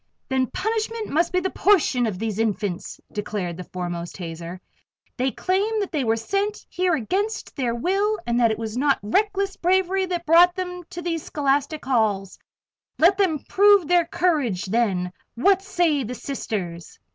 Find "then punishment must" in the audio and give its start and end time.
0.29-1.31